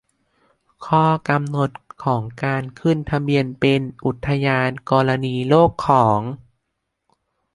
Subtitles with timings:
[0.85, 1.69] ข้อกำหนด
[2.03, 6.19] ของการขึ้นทะเบียนเป็นอุทยานธรณีโลกของ